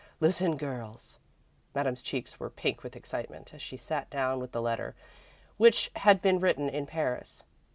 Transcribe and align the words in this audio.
"Listen, 0.19 0.57
girls!" 0.57 1.19
Madame's 1.75 2.01
cheeks 2.01 2.39
were 2.39 2.49
pink 2.49 2.81
with 2.81 2.95
excitement 2.95 3.53
as 3.53 3.61
she 3.61 3.77
sat 3.77 4.09
down 4.09 4.39
with 4.39 4.51
the 4.51 4.59
letter, 4.59 4.95
which 5.57 5.91
had 5.97 6.23
been 6.23 6.39
written 6.39 6.67
in 6.67 6.87
Paris. 6.87 7.43